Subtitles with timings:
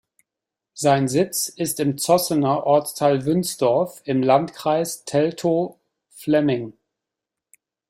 [0.73, 6.73] Sein Sitz ist im Zossener Ortsteil Wünsdorf im Landkreis Teltow-Fläming.